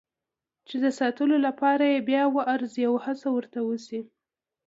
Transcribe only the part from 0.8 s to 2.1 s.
د ساتلو لپاره یې